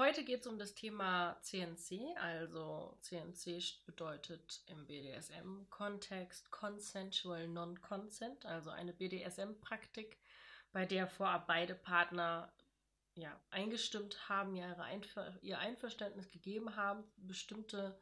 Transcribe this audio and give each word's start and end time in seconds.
Heute 0.00 0.24
geht 0.24 0.40
es 0.40 0.46
um 0.46 0.58
das 0.58 0.74
Thema 0.74 1.36
CNC. 1.42 2.16
Also 2.16 2.96
CNC 3.02 3.84
bedeutet 3.84 4.62
im 4.64 4.86
BDSM-Kontext 4.86 6.50
Consensual 6.50 7.46
Non-Consent, 7.46 8.46
also 8.46 8.70
eine 8.70 8.94
BDSM-Praktik, 8.94 10.16
bei 10.72 10.86
der 10.86 11.06
vorab 11.06 11.46
beide 11.46 11.74
Partner 11.74 12.50
ja, 13.14 13.38
eingestimmt 13.50 14.26
haben, 14.30 14.56
Einver 14.58 15.34
ihr 15.42 15.58
Einverständnis 15.58 16.30
gegeben 16.30 16.76
haben, 16.76 17.04
bestimmte 17.18 18.00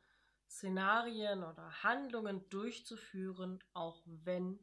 Szenarien 0.49 1.43
oder 1.43 1.83
Handlungen 1.83 2.49
durchzuführen, 2.49 3.59
auch 3.73 4.01
wenn 4.07 4.61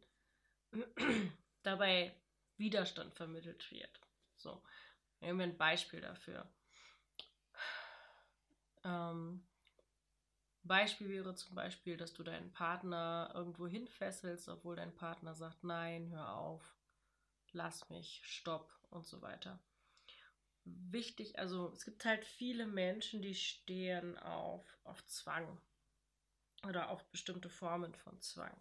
dabei 1.64 2.16
Widerstand 2.56 3.14
vermittelt 3.14 3.70
wird. 3.72 4.00
So, 4.38 4.64
nehmen 5.20 5.40
wir 5.40 5.48
ein 5.48 5.58
Beispiel 5.58 6.00
dafür. 6.00 6.50
Ähm, 8.86 9.44
Beispiel 10.64 11.10
wäre 11.10 11.36
zum 11.36 11.56
Beispiel, 11.56 11.98
dass 11.98 12.14
du 12.14 12.24
deinen 12.24 12.52
Partner 12.52 13.32
irgendwo 13.34 13.68
hinfesselst, 13.68 14.48
obwohl 14.48 14.76
dein 14.76 14.96
Partner 14.96 15.34
sagt, 15.34 15.64
nein, 15.64 16.10
hör 16.12 16.36
auf, 16.36 16.76
lass 17.52 17.90
mich, 17.90 18.22
stopp 18.24 18.72
und 18.90 19.06
so 19.06 19.22
weiter. 19.22 19.60
Wichtig, 20.64 21.38
also 21.38 21.72
es 21.74 21.86
gibt 21.86 22.06
halt 22.06 22.26
viele 22.26 22.66
Menschen, 22.66 23.22
die 23.22 23.36
stehen 23.36 24.18
auf, 24.18 24.66
auf 24.84 25.06
Zwang 25.06 25.60
oder 26.68 26.90
auf 26.90 27.04
bestimmte 27.12 27.50
Formen 27.50 27.94
von 27.94 28.20
Zwang. 28.22 28.56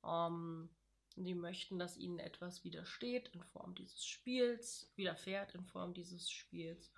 Um, 0.00 0.70
ähm, 0.70 0.76
die 1.16 1.34
möchten, 1.34 1.78
dass 1.78 1.98
ihnen 1.98 2.18
etwas 2.18 2.64
widersteht 2.64 3.28
in 3.34 3.42
Form 3.42 3.74
dieses 3.74 4.06
Spiels, 4.06 4.90
widerfährt 4.96 5.54
in 5.54 5.64
Form 5.66 5.92
dieses 5.92 6.30
Spiels 6.30 6.90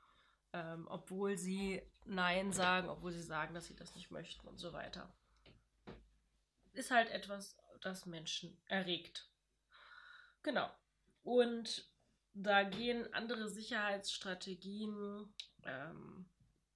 ähm, 0.54 0.86
obwohl 0.88 1.36
sie 1.36 1.82
Nein 2.04 2.52
sagen, 2.52 2.88
obwohl 2.88 3.12
sie 3.12 3.22
sagen, 3.22 3.54
dass 3.54 3.66
sie 3.66 3.74
das 3.74 3.94
nicht 3.96 4.10
möchten 4.12 4.46
und 4.46 4.58
so 4.58 4.72
weiter. 4.72 5.12
Ist 6.72 6.92
halt 6.92 7.10
etwas, 7.10 7.58
das 7.82 8.06
Menschen 8.06 8.56
erregt. 8.66 9.28
Genau. 10.42 10.70
Und 11.24 11.90
da 12.34 12.62
gehen 12.62 13.12
andere 13.12 13.48
Sicherheitsstrategien, 13.48 15.34
ähm, 15.64 16.30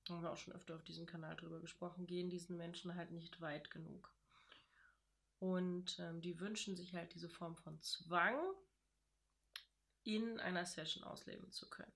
haben 0.09 0.23
wir 0.23 0.33
auch 0.33 0.37
schon 0.37 0.55
öfter 0.55 0.75
auf 0.75 0.83
diesem 0.83 1.06
Kanal 1.06 1.37
drüber 1.37 1.61
gesprochen, 1.61 2.06
gehen 2.06 2.31
diesen 2.31 2.56
Menschen 2.56 2.97
halt 2.97 3.12
nicht 3.12 3.41
weit 3.41 3.71
genug. 3.71 4.12
Und 5.39 6.01
ähm, 6.01 6.21
die 6.21 6.41
wünschen 6.41 6.75
sich 6.75 6.95
halt 6.95 7.15
diese 7.15 7.29
Form 7.29 7.56
von 7.56 7.81
Zwang 7.81 8.41
in 10.03 10.41
einer 10.41 10.67
Session 10.67 11.05
ausleben 11.05 11.53
zu 11.53 11.69
können. 11.69 11.93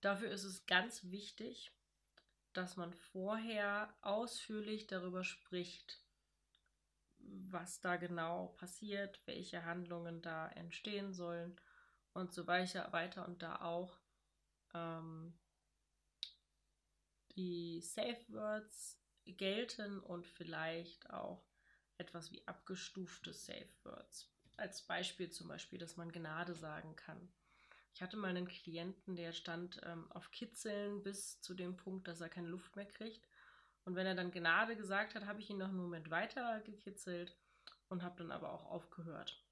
Dafür 0.00 0.30
ist 0.30 0.44
es 0.44 0.64
ganz 0.66 1.04
wichtig, 1.10 1.72
dass 2.52 2.76
man 2.76 2.92
vorher 2.92 3.94
ausführlich 4.00 4.86
darüber 4.86 5.24
spricht, 5.24 6.02
was 7.18 7.80
da 7.80 7.96
genau 7.96 8.48
passiert, 8.48 9.20
welche 9.26 9.64
Handlungen 9.64 10.22
da 10.22 10.48
entstehen 10.48 11.12
sollen 11.12 11.60
und 12.14 12.32
so 12.32 12.46
weiter, 12.46 13.26
und 13.26 13.42
da 13.42 13.60
auch 13.60 14.00
ähm, 14.74 15.38
die 17.36 17.80
Safe 17.82 18.24
Words 18.28 18.98
gelten 19.26 20.00
und 20.00 20.26
vielleicht 20.26 21.10
auch 21.10 21.46
etwas 21.98 22.32
wie 22.32 22.46
abgestufte 22.48 23.34
Safe 23.34 23.70
Words. 23.84 24.32
Als 24.56 24.82
Beispiel 24.82 25.30
zum 25.30 25.48
Beispiel, 25.48 25.78
dass 25.78 25.96
man 25.96 26.10
Gnade 26.10 26.54
sagen 26.54 26.96
kann 26.96 27.30
ich 27.92 28.02
hatte 28.02 28.16
mal 28.16 28.28
einen 28.28 28.46
Klienten, 28.46 29.16
der 29.16 29.32
stand 29.32 29.80
ähm, 29.84 30.10
auf 30.12 30.30
Kitzeln 30.30 31.02
bis 31.02 31.40
zu 31.40 31.54
dem 31.54 31.76
Punkt, 31.76 32.08
dass 32.08 32.20
er 32.20 32.28
keine 32.28 32.48
Luft 32.48 32.76
mehr 32.76 32.86
kriegt. 32.86 33.28
Und 33.84 33.96
wenn 33.96 34.06
er 34.06 34.14
dann 34.14 34.30
Gnade 34.30 34.76
gesagt 34.76 35.14
hat, 35.14 35.26
habe 35.26 35.40
ich 35.40 35.50
ihn 35.50 35.58
noch 35.58 35.68
einen 35.68 35.76
Moment 35.76 36.10
weiter 36.10 36.60
gekitzelt 36.60 37.36
und 37.88 38.02
habe 38.02 38.18
dann 38.18 38.30
aber 38.30 38.52
auch 38.52 38.66
aufgehört. 38.66 39.44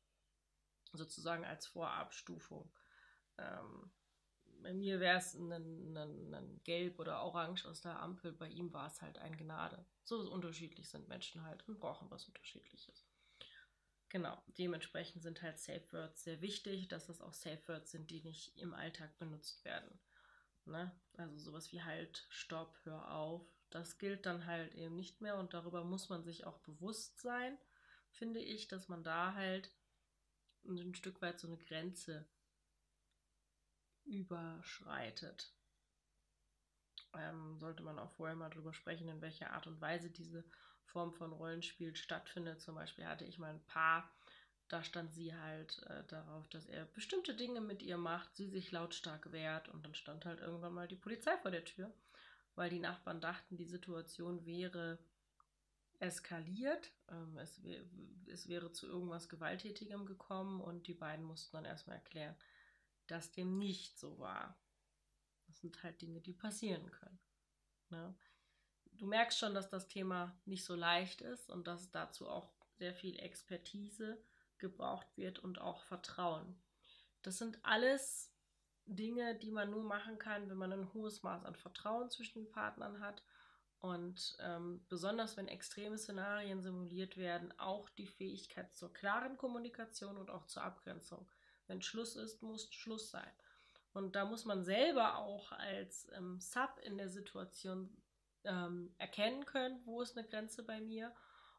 Sozusagen 0.92 1.44
als 1.44 1.66
Vorabstufung. 1.66 2.70
Ähm, 3.36 3.90
bei 4.62 4.72
mir 4.72 5.00
wäre 5.00 5.18
es 5.18 5.34
ein, 5.34 5.52
ein, 5.52 6.34
ein, 6.34 6.60
Gelb 6.64 6.98
oder 6.98 7.22
Orange 7.22 7.66
aus 7.66 7.80
der 7.80 8.00
Ampel, 8.00 8.32
bei 8.32 8.48
ihm 8.48 8.72
war 8.72 8.86
es 8.86 9.00
halt 9.00 9.18
ein 9.18 9.36
Gnade. 9.36 9.84
So 10.04 10.18
unterschiedlich 10.30 10.88
sind 10.88 11.08
Menschen 11.08 11.44
halt 11.44 11.66
und 11.68 11.78
brauchen 11.78 12.10
was 12.10 12.26
Unterschiedliches. 12.26 13.07
Genau, 14.10 14.40
dementsprechend 14.56 15.22
sind 15.22 15.42
halt 15.42 15.58
Safe 15.58 15.84
Words 15.92 16.24
sehr 16.24 16.40
wichtig, 16.40 16.88
dass 16.88 17.06
das 17.06 17.20
auch 17.20 17.34
Safe 17.34 17.60
Words 17.66 17.90
sind, 17.90 18.10
die 18.10 18.22
nicht 18.22 18.56
im 18.56 18.72
Alltag 18.72 19.16
benutzt 19.18 19.64
werden. 19.64 19.98
Ne? 20.64 20.90
Also 21.16 21.36
sowas 21.38 21.72
wie 21.72 21.82
halt, 21.82 22.26
stopp, 22.30 22.78
hör 22.84 23.10
auf, 23.10 23.46
das 23.70 23.98
gilt 23.98 24.24
dann 24.24 24.46
halt 24.46 24.74
eben 24.74 24.96
nicht 24.96 25.20
mehr 25.20 25.36
und 25.36 25.52
darüber 25.52 25.84
muss 25.84 26.08
man 26.08 26.24
sich 26.24 26.46
auch 26.46 26.58
bewusst 26.60 27.20
sein, 27.20 27.58
finde 28.10 28.40
ich, 28.40 28.68
dass 28.68 28.88
man 28.88 29.04
da 29.04 29.34
halt 29.34 29.70
ein 30.64 30.94
Stück 30.94 31.20
weit 31.20 31.38
so 31.38 31.46
eine 31.46 31.58
Grenze 31.58 32.26
überschreitet. 34.04 35.52
Ähm, 37.14 37.58
sollte 37.58 37.82
man 37.82 37.98
auch 37.98 38.10
vorher 38.12 38.36
mal 38.36 38.50
drüber 38.50 38.72
sprechen, 38.72 39.08
in 39.08 39.20
welcher 39.20 39.52
Art 39.52 39.66
und 39.66 39.80
Weise 39.80 40.10
diese 40.10 40.44
Form 40.88 41.12
von 41.12 41.32
Rollenspiel 41.32 41.94
stattfindet. 41.96 42.60
Zum 42.60 42.74
Beispiel 42.74 43.06
hatte 43.06 43.24
ich 43.24 43.38
mal 43.38 43.50
ein 43.50 43.64
Paar, 43.66 44.10
da 44.68 44.82
stand 44.82 45.12
sie 45.12 45.34
halt 45.34 45.82
äh, 45.88 46.04
darauf, 46.08 46.46
dass 46.48 46.66
er 46.66 46.84
bestimmte 46.86 47.34
Dinge 47.34 47.60
mit 47.60 47.82
ihr 47.82 47.96
macht, 47.96 48.36
sie 48.36 48.48
sich 48.48 48.70
lautstark 48.70 49.32
wehrt 49.32 49.68
und 49.68 49.84
dann 49.84 49.94
stand 49.94 50.26
halt 50.26 50.40
irgendwann 50.40 50.74
mal 50.74 50.88
die 50.88 50.96
Polizei 50.96 51.36
vor 51.38 51.50
der 51.50 51.64
Tür, 51.64 51.92
weil 52.54 52.70
die 52.70 52.78
Nachbarn 52.78 53.20
dachten, 53.20 53.56
die 53.56 53.64
Situation 53.64 54.44
wäre 54.44 54.98
eskaliert, 56.00 56.92
ähm, 57.10 57.36
es, 57.38 57.60
es 58.26 58.48
wäre 58.48 58.72
zu 58.72 58.86
irgendwas 58.86 59.28
Gewalttätigem 59.28 60.06
gekommen 60.06 60.60
und 60.60 60.86
die 60.86 60.94
beiden 60.94 61.24
mussten 61.24 61.56
dann 61.56 61.64
erstmal 61.64 61.96
erklären, 61.96 62.36
dass 63.06 63.32
dem 63.32 63.58
nicht 63.58 63.98
so 63.98 64.18
war. 64.18 64.58
Das 65.46 65.60
sind 65.60 65.82
halt 65.82 66.00
Dinge, 66.02 66.20
die 66.20 66.34
passieren 66.34 66.90
können. 66.90 67.18
Ne? 67.88 68.14
Du 68.98 69.06
merkst 69.06 69.38
schon, 69.38 69.54
dass 69.54 69.68
das 69.68 69.88
Thema 69.88 70.36
nicht 70.44 70.64
so 70.64 70.74
leicht 70.74 71.20
ist 71.20 71.50
und 71.50 71.66
dass 71.66 71.90
dazu 71.90 72.28
auch 72.28 72.50
sehr 72.78 72.94
viel 72.94 73.18
Expertise 73.18 74.22
gebraucht 74.58 75.06
wird 75.16 75.38
und 75.38 75.60
auch 75.60 75.82
Vertrauen. 75.82 76.60
Das 77.22 77.38
sind 77.38 77.58
alles 77.62 78.32
Dinge, 78.86 79.34
die 79.34 79.50
man 79.50 79.70
nur 79.70 79.84
machen 79.84 80.18
kann, 80.18 80.48
wenn 80.48 80.56
man 80.56 80.72
ein 80.72 80.92
hohes 80.94 81.22
Maß 81.22 81.44
an 81.44 81.54
Vertrauen 81.54 82.10
zwischen 82.10 82.44
den 82.44 82.50
Partnern 82.50 83.00
hat 83.00 83.22
und 83.80 84.36
ähm, 84.40 84.84
besonders 84.88 85.36
wenn 85.36 85.46
extreme 85.46 85.98
Szenarien 85.98 86.62
simuliert 86.62 87.16
werden, 87.16 87.52
auch 87.58 87.88
die 87.90 88.06
Fähigkeit 88.06 88.74
zur 88.74 88.92
klaren 88.92 89.36
Kommunikation 89.36 90.16
und 90.16 90.30
auch 90.30 90.46
zur 90.46 90.64
Abgrenzung. 90.64 91.28
Wenn 91.66 91.82
Schluss 91.82 92.16
ist, 92.16 92.42
muss 92.42 92.72
Schluss 92.72 93.10
sein. 93.10 93.30
Und 93.92 94.16
da 94.16 94.24
muss 94.24 94.44
man 94.44 94.64
selber 94.64 95.18
auch 95.18 95.52
als 95.52 96.08
ähm, 96.12 96.40
Sub 96.40 96.78
in 96.82 96.98
der 96.98 97.08
Situation 97.08 97.96
ähm, 98.48 98.94
erkennen 98.98 99.44
können, 99.44 99.80
wo 99.84 100.00
ist 100.00 100.16
eine 100.16 100.26
Grenze 100.26 100.62
bei 100.64 100.80
mir 100.80 101.14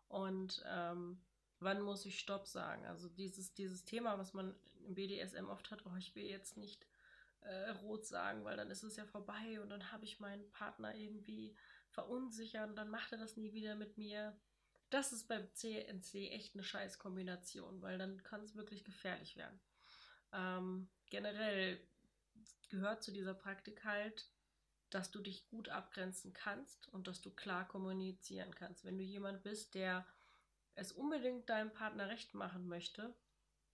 und 0.08 0.64
ähm, 0.66 1.22
wann 1.60 1.82
muss 1.82 2.06
ich 2.06 2.20
Stopp 2.20 2.48
sagen. 2.48 2.86
Also 2.86 3.08
dieses, 3.10 3.54
dieses 3.54 3.86
Thema, 3.86 4.18
was 4.18 4.34
man 4.34 4.56
im 4.86 4.96
BDSM 4.96 5.46
oft 5.50 5.70
hat, 5.72 5.86
oh, 5.86 5.96
ich 5.98 6.16
will 6.16 6.26
jetzt 6.26 6.58
nicht 6.58 6.88
äh, 7.42 7.70
rot 7.70 8.06
sagen, 8.06 8.44
weil 8.44 8.58
dann 8.58 8.72
ist 8.72 8.84
es 8.84 8.96
ja 8.96 9.06
vorbei 9.06 9.62
und 9.62 9.70
dann 9.70 9.92
habe 9.92 10.06
ich 10.06 10.20
meinen 10.20 10.50
Partner 10.52 10.96
irgendwie 10.96 11.56
verunsichert 11.90 12.70
und 12.70 12.76
dann 12.76 12.90
macht 12.90 13.12
er 13.12 13.20
das 13.20 13.38
nie 13.38 13.54
wieder 13.54 13.76
mit 13.76 13.98
mir. 13.98 14.36
Das 14.90 15.14
ist 15.14 15.28
beim 15.28 15.48
CNC 15.54 16.32
echt 16.32 16.56
eine 16.56 16.64
scheiß 16.64 16.98
Kombination, 16.98 17.82
weil 17.84 18.00
dann 18.00 18.24
kann 18.24 18.42
es 18.42 18.56
wirklich 18.56 18.84
gefährlich 18.84 19.38
werden. 19.38 19.60
Ähm, 20.34 20.90
generell 21.10 21.80
gehört 22.70 23.04
zu 23.04 23.12
dieser 23.12 23.36
Praktik 23.36 23.84
halt 23.84 24.32
dass 24.90 25.12
du 25.12 25.20
dich 25.22 25.48
gut 25.48 25.70
abgrenzen 25.70 26.34
kannst 26.34 26.88
und 26.90 27.08
dass 27.08 27.22
du 27.22 27.32
klar 27.32 27.68
kommunizieren 27.68 28.54
kannst. 28.56 28.86
Wenn 28.86 28.98
du 28.98 29.04
jemand 29.04 29.44
bist, 29.44 29.76
der 29.76 30.06
es 30.76 30.92
unbedingt 30.92 31.50
deinem 31.50 31.72
Partner 31.72 32.10
recht 32.10 32.34
machen 32.34 32.68
möchte, 32.68 33.14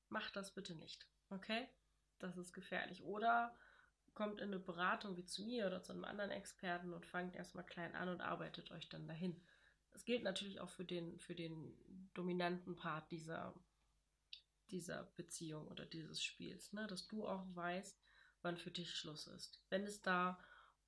mach 0.09 0.29
das 0.31 0.53
bitte 0.53 0.75
nicht. 0.75 1.07
Okay? 1.29 1.67
Das 2.19 2.37
ist 2.37 2.53
gefährlich. 2.53 3.03
Oder 3.03 3.55
kommt 4.13 4.39
in 4.39 4.47
eine 4.47 4.59
Beratung 4.59 5.17
wie 5.17 5.25
zu 5.25 5.45
mir 5.45 5.67
oder 5.67 5.83
zu 5.83 5.91
einem 5.91 6.05
anderen 6.05 6.31
Experten 6.31 6.93
und 6.93 7.05
fangt 7.05 7.35
erstmal 7.35 7.65
klein 7.65 7.95
an 7.95 8.09
und 8.09 8.21
arbeitet 8.21 8.71
euch 8.71 8.89
dann 8.89 9.07
dahin. 9.07 9.39
Das 9.91 10.05
gilt 10.05 10.23
natürlich 10.23 10.59
auch 10.59 10.69
für 10.69 10.85
den, 10.85 11.19
für 11.19 11.35
den 11.35 12.09
dominanten 12.13 12.75
Part 12.75 13.11
dieser, 13.11 13.53
dieser 14.71 15.03
Beziehung 15.15 15.67
oder 15.67 15.85
dieses 15.85 16.23
Spiels, 16.23 16.73
ne? 16.73 16.87
dass 16.87 17.07
du 17.07 17.27
auch 17.27 17.45
weißt, 17.55 18.01
wann 18.41 18.57
für 18.57 18.71
dich 18.71 18.95
Schluss 18.95 19.27
ist. 19.27 19.61
Wenn 19.69 19.83
es 19.83 20.01
da 20.01 20.39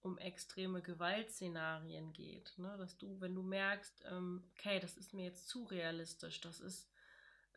um 0.02 0.18
extreme 0.18 0.82
Gewaltszenarien 0.82 2.14
geht. 2.14 2.58
Ne? 2.58 2.76
Dass 2.78 2.98
du, 2.98 3.20
wenn 3.22 3.36
du 3.36 3.44
merkst, 3.44 4.06
ähm, 4.10 4.50
okay, 4.52 4.80
das 4.80 4.98
ist 4.98 5.14
mir 5.14 5.26
jetzt 5.26 5.48
zu 5.48 5.66
realistisch, 5.66 6.42
das 6.42 6.60
ist, 6.60 6.90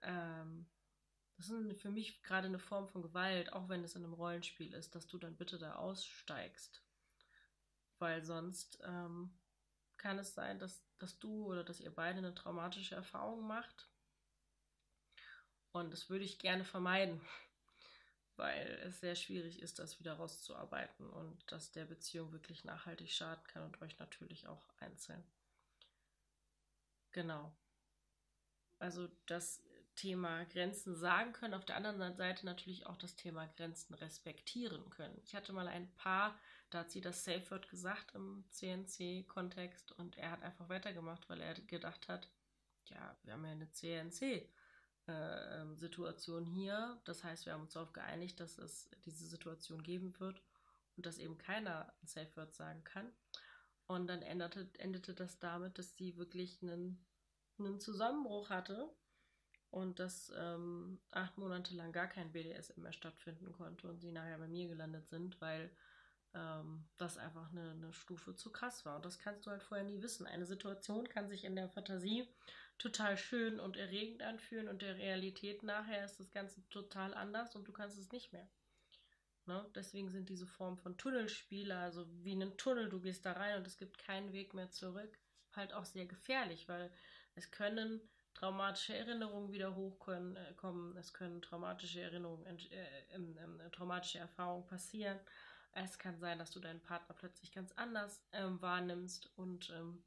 ähm, 0.03 0.67
das 1.37 1.51
ist 1.51 1.81
für 1.83 1.91
mich 1.91 2.23
gerade 2.23 2.49
eine 2.49 2.59
Form 2.59 2.89
von 2.89 3.03
Gewalt, 3.03 3.53
auch 3.53 3.69
wenn 3.69 3.85
es 3.85 3.95
in 3.95 4.05
einem 4.05 4.15
Rollenspiel 4.15 4.75
ist, 4.75 4.95
dass 4.95 5.07
du 5.07 5.19
dann 5.19 5.37
bitte 5.37 5.59
da 5.59 5.77
aussteigst. 5.77 6.83
weil 7.99 8.25
sonst 8.25 8.79
ähm, 8.85 9.31
kann 9.97 10.19
es 10.19 10.35
sein, 10.35 10.59
dass, 10.59 10.83
dass 10.99 11.19
du 11.19 11.47
oder 11.47 11.65
dass 11.65 11.81
ihr 11.81 11.95
beide 11.95 12.19
eine 12.19 12.35
traumatische 12.35 12.95
Erfahrung 12.95 13.47
macht. 13.47 13.89
Und 15.73 15.93
das 15.93 16.11
würde 16.11 16.25
ich 16.25 16.39
gerne 16.39 16.65
vermeiden, 16.65 17.21
weil 18.41 18.81
es 18.87 19.01
sehr 19.01 19.15
schwierig 19.15 19.61
ist, 19.61 19.79
das 19.79 20.01
wieder 20.01 20.15
rauszuarbeiten 20.15 21.09
und 21.11 21.53
dass 21.53 21.73
der 21.73 21.85
Beziehung 21.85 22.33
wirklich 22.33 22.65
nachhaltig 22.65 23.13
schaden 23.13 23.45
kann 23.47 23.65
und 23.65 23.83
euch 23.83 23.99
natürlich 23.99 24.47
auch 24.47 24.67
einzeln. 24.79 25.23
Genau. 27.13 27.55
Also 28.79 29.09
das 29.27 29.63
Thema 29.95 30.45
Grenzen 30.47 30.97
sagen 30.97 31.35
können, 31.35 31.53
auf 31.53 31.67
der 31.67 31.77
anderen 31.77 32.17
Seite 32.17 32.47
natürlich 32.47 32.87
auch 32.87 32.97
das 32.97 33.15
Thema 33.15 33.47
Grenzen 33.47 33.93
respektieren 33.93 34.89
können. 34.89 35.21
Ich 35.23 35.35
hatte 35.35 35.53
mal 35.53 35.69
ein 35.69 35.93
Paar, 35.97 36.41
da 36.71 36.79
hat 36.79 36.91
sie 36.91 37.03
das 37.03 37.23
Safe 37.23 37.51
Word 37.51 37.69
gesagt 37.69 38.15
im 38.15 38.47
CNC-Kontext 38.49 39.93
und 39.93 40.17
er 40.17 40.31
hat 40.31 40.43
einfach 40.43 40.71
weitergemacht, 40.71 41.29
weil 41.29 41.43
er 41.43 41.55
gedacht 41.55 42.09
hat, 42.09 42.31
ja, 42.87 43.19
wir 43.23 43.35
haben 43.35 43.45
ja 43.45 43.51
eine 43.51 43.71
CNC-Situation 43.71 44.60
äh, 45.11 46.45
hier. 46.45 47.01
Das 47.05 47.25
heißt, 47.25 47.47
wir 47.47 47.53
haben 47.53 47.63
uns 47.63 47.73
darauf 47.73 47.93
geeinigt, 47.93 48.41
dass 48.41 48.59
es 48.59 48.89
diese 49.05 49.27
Situation 49.27 49.83
geben 49.83 50.19
wird 50.19 50.43
und 50.97 51.07
dass 51.07 51.19
eben 51.19 51.39
keiner 51.39 51.93
ein 52.03 52.07
Safe 52.07 52.35
Word 52.37 52.55
sagen 52.55 52.85
kann. 52.85 53.11
Und 53.87 54.07
dann 54.07 54.23
endete, 54.23 54.71
endete 54.79 55.15
das 55.15 55.39
damit, 55.39 55.79
dass 55.79 55.97
sie 55.97 56.17
wirklich 56.17 56.63
einen, 56.63 57.05
einen 57.59 57.81
Zusammenbruch 57.81 58.51
hatte 58.51 58.89
und 59.71 59.99
dass 59.99 60.33
ähm, 60.37 61.01
acht 61.11 61.39
Monate 61.39 61.75
lang 61.75 61.93
gar 61.93 62.07
kein 62.07 62.33
BDSM 62.33 62.83
mehr 62.83 62.93
stattfinden 62.93 63.53
konnte 63.53 63.89
und 63.89 64.01
sie 64.01 64.13
nachher 64.13 64.39
bei 64.39 64.49
mir 64.49 64.69
gelandet 64.69 65.09
sind, 65.09 65.41
weil 65.41 65.71
ähm, 66.35 66.89
das 66.99 67.19
einfach 67.19 67.51
eine, 67.51 67.71
eine 67.71 67.93
Stufe 67.93 68.35
zu 68.37 68.51
krass 68.53 68.85
war. 68.85 68.97
Und 68.97 69.05
das 69.05 69.19
kannst 69.19 69.47
du 69.47 69.51
halt 69.51 69.63
vorher 69.63 69.87
nie 69.87 70.03
wissen. 70.03 70.27
Eine 70.27 70.47
Situation 70.47 71.09
kann 71.09 71.29
sich 71.29 71.45
in 71.45 71.57
der 71.57 71.69
Fantasie 71.69 72.29
total 72.81 73.17
schön 73.17 73.61
und 73.61 73.77
erregend 73.77 74.23
anfühlen 74.23 74.69
und 74.69 74.83
der 74.83 74.97
Realität 74.97 75.63
nachher 75.63 76.05
ist 76.05 76.19
das 76.19 76.31
Ganze 76.33 76.67
total 76.69 77.15
anders 77.15 77.55
und 77.55 77.69
du 77.69 77.73
kannst 77.73 77.99
es 77.99 78.11
nicht 78.11 78.33
mehr. 78.33 78.49
Ne? 79.47 79.65
Deswegen 79.75 80.11
sind 80.11 80.29
diese 80.29 80.47
Formen 80.47 80.79
von 80.79 80.97
Tunnelspiele, 80.97 81.77
also 81.77 82.07
wie 82.25 82.35
ein 82.35 82.57
Tunnel, 82.57 82.89
du 82.89 83.01
gehst 83.01 83.25
da 83.27 83.33
rein 83.33 83.59
und 83.59 83.67
es 83.67 83.77
gibt 83.77 83.99
keinen 83.99 84.33
Weg 84.33 84.55
mehr 84.55 84.71
zurück, 84.71 85.19
halt 85.55 85.73
auch 85.73 85.85
sehr 85.85 86.07
gefährlich, 86.07 86.69
weil 86.69 86.91
es 87.35 87.51
können 87.51 88.01
traumatische 88.35 88.97
Erinnerungen 88.97 89.53
wieder 89.53 89.77
hochkommen, 89.77 90.37
äh, 90.37 90.99
es 90.99 91.13
können 91.13 91.43
traumatische 91.43 92.01
Erinnerungen, 92.01 92.47
äh, 92.47 93.15
äh, 93.15 93.71
traumatische 93.71 94.19
Erfahrungen 94.19 94.67
passieren 94.67 95.21
es 95.73 95.99
kann 95.99 96.19
sein, 96.19 96.39
dass 96.39 96.51
du 96.51 96.61
deinen 96.61 96.81
Partner 96.81 97.15
plötzlich 97.15 97.53
ganz 97.53 97.73
anders 97.73 98.23
ähm, 98.33 98.61
wahrnimmst 98.61 99.31
und 99.37 99.71
ähm, 99.71 100.03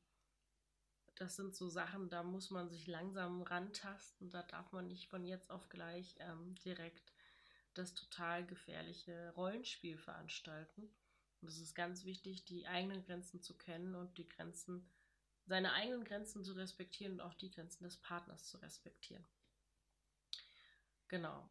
das 1.15 1.35
sind 1.35 1.55
so 1.55 1.69
Sachen, 1.69 2.09
da 2.09 2.23
muss 2.23 2.49
man 2.49 2.69
sich 2.69 2.87
langsam 2.87 3.41
rantasten. 3.41 4.29
Da 4.29 4.43
darf 4.43 4.71
man 4.71 4.87
nicht 4.87 5.07
von 5.07 5.25
jetzt 5.25 5.49
auf 5.49 5.69
gleich 5.69 6.15
ähm, 6.19 6.55
direkt 6.65 7.13
das 7.73 7.93
total 7.93 8.45
gefährliche 8.45 9.31
Rollenspiel 9.35 9.97
veranstalten. 9.97 10.89
Und 11.41 11.47
es 11.49 11.59
ist 11.59 11.75
ganz 11.75 12.05
wichtig, 12.05 12.45
die 12.45 12.67
eigenen 12.67 13.03
Grenzen 13.03 13.41
zu 13.41 13.57
kennen 13.57 13.95
und 13.95 14.17
die 14.17 14.27
Grenzen, 14.27 14.89
seine 15.45 15.73
eigenen 15.73 16.03
Grenzen 16.03 16.43
zu 16.43 16.53
respektieren 16.53 17.13
und 17.13 17.21
auch 17.21 17.33
die 17.33 17.51
Grenzen 17.51 17.83
des 17.83 17.97
Partners 17.97 18.45
zu 18.45 18.57
respektieren. 18.57 19.25
Genau. 21.09 21.49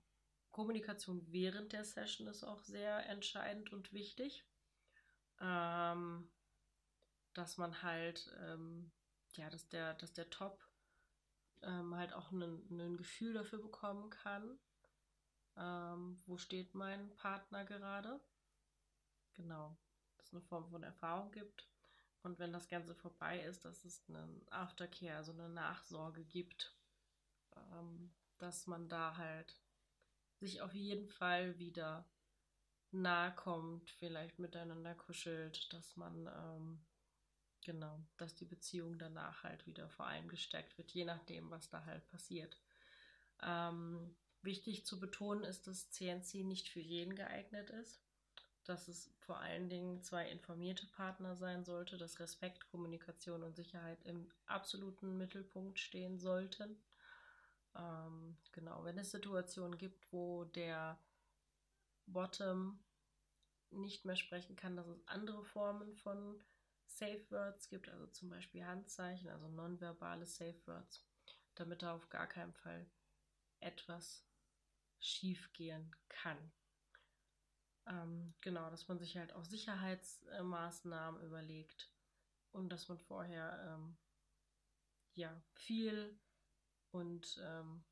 Kommunikation 0.51 1.31
während 1.31 1.73
der 1.73 1.85
Session 1.85 2.27
ist 2.27 2.45
auch 2.45 2.63
sehr 2.63 3.07
entscheidend 3.09 3.73
und 3.73 3.93
wichtig. 3.93 4.45
Ähm, 5.41 6.31
dass 7.35 7.57
man 7.57 7.83
halt, 7.83 8.31
ähm, 8.41 8.91
ja, 9.37 9.51
dass 9.51 9.69
der, 9.69 9.95
dass 9.95 10.13
der 10.13 10.31
Top 10.31 10.67
ähm, 11.63 11.95
halt 11.97 12.13
auch 12.13 12.31
ein 12.33 12.97
Gefühl 12.97 13.35
dafür 13.35 13.61
bekommen 13.61 14.11
kann, 14.11 14.59
ähm, 15.57 16.23
wo 16.27 16.39
steht 16.39 16.75
mein 16.75 17.15
Partner 17.17 17.65
gerade. 17.65 18.21
Genau, 19.35 19.77
dass 20.17 20.27
es 20.27 20.33
eine 20.33 20.43
Form 20.43 20.69
von 20.69 20.83
Erfahrung 20.83 21.31
gibt. 21.33 21.69
Und 22.23 22.39
wenn 22.39 22.53
das 22.53 22.69
Ganze 22.69 22.95
vorbei 22.95 23.41
ist, 23.41 23.65
dass 23.65 23.85
es 23.85 24.09
einen 24.09 24.47
Aftercare, 24.51 25.17
also 25.17 25.33
eine 25.33 25.49
Nachsorge 25.49 26.25
gibt, 26.25 26.77
ähm, 27.57 28.15
dass 28.39 28.67
man 28.67 28.89
da 28.89 29.17
halt 29.17 29.61
sich 30.39 30.61
auf 30.61 30.75
jeden 30.75 31.09
Fall 31.09 31.59
wieder 31.59 32.09
nahe 32.91 33.35
kommt, 33.35 33.91
vielleicht 33.91 34.39
miteinander 34.39 34.95
kuschelt, 34.95 35.73
dass 35.73 35.97
man, 35.97 36.27
ähm, 36.27 36.85
genau, 37.63 37.99
dass 38.17 38.35
die 38.35 38.45
Beziehung 38.45 38.99
danach 38.99 39.43
halt 39.43 39.67
wieder 39.67 39.89
vor 39.89 40.07
allem 40.07 40.29
gestärkt 40.29 40.77
wird, 40.79 40.91
je 40.93 41.05
nachdem, 41.05 41.51
was 41.51 41.69
da 41.69 41.85
halt 41.85 42.07
passiert. 42.09 42.57
Ähm, 43.43 44.15
wichtig 44.43 44.85
zu 44.85 45.01
betonen 45.01 45.45
ist, 45.45 45.67
dass 45.67 45.91
CNC 45.91 46.45
nicht 46.45 46.69
für 46.69 46.81
jeden 46.81 47.15
geeignet 47.15 47.71
ist, 47.71 48.01
dass 48.65 48.89
es 48.89 49.13
vor 49.21 49.39
allen 49.39 49.69
Dingen 49.69 50.03
zwei 50.03 50.29
informierte 50.29 50.87
Partner 50.87 51.37
sein 51.37 51.65
sollte, 51.65 51.97
dass 51.99 52.21
Respekt, 52.21 52.69
Kommunikation 52.71 53.43
und 53.43 53.57
Sicherheit 53.57 53.99
im 54.05 54.31
absoluten 54.47 55.17
Mittelpunkt 55.19 55.79
stehen 55.79 56.19
sollten. 56.19 56.77
Ähm, 57.75 58.37
genau, 58.53 58.85
wenn 58.85 58.99
es 58.99 59.11
Situationen 59.11 59.79
gibt, 59.79 60.13
wo 60.13 60.45
der 60.45 60.99
Bottom 62.07 62.79
nicht 63.71 64.05
mehr 64.05 64.17
sprechen 64.17 64.55
kann, 64.57 64.77
dass 64.77 64.87
es 64.87 65.07
andere 65.09 65.45
Formen 65.45 65.95
von 65.97 66.39
Safe 66.97 67.25
Words 67.31 67.69
gibt, 67.69 67.89
also 67.89 68.07
zum 68.09 68.29
Beispiel 68.31 68.65
Handzeichen, 68.65 69.31
also 69.31 69.49
nonverbale 69.49 70.27
Safe 70.27 70.61
Words, 70.67 71.05
damit 71.55 71.83
da 71.83 71.95
auf 71.95 72.09
gar 72.11 72.27
keinen 72.27 72.53
Fall 72.53 72.87
etwas 73.61 74.27
schiefgehen 74.99 75.95
kann. 76.09 76.53
Ähm, 77.87 78.35
genau, 78.41 78.71
dass 78.71 78.87
man 78.89 78.99
sich 78.99 79.17
halt 79.17 79.33
auch 79.33 79.45
Sicherheitsmaßnahmen 79.45 81.23
überlegt 81.23 81.91
und 82.53 82.69
dass 82.71 82.89
man 82.89 82.99
vorher 82.99 83.75
ähm, 83.75 83.97
ja 85.15 85.43
viel 85.55 86.19
und 86.91 87.41
ähm, 87.43 87.85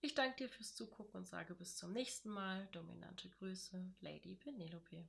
Ich 0.00 0.14
danke 0.14 0.36
dir 0.44 0.48
fürs 0.48 0.74
Zugucken 0.74 1.20
und 1.20 1.26
sage 1.26 1.54
bis 1.54 1.76
zum 1.76 1.92
nächsten 1.92 2.30
Mal. 2.30 2.66
Dominante 2.72 3.28
Grüße, 3.28 3.94
Lady 4.00 4.34
Penelope. 4.34 5.06